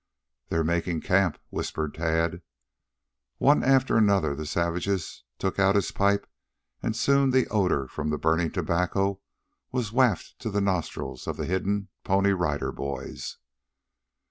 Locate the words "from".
7.87-8.09